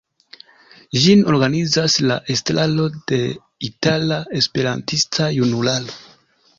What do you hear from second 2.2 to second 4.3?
estraro de Itala